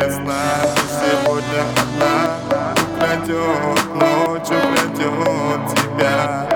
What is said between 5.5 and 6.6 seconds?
тебя.